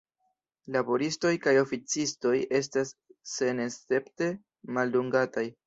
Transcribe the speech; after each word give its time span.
Laboristoj 0.75 1.33
kaj 1.43 1.53
oﬁcistoj 1.65 2.33
estas 2.61 2.95
senescepte 3.35 4.33
maldungataj. 4.79 5.49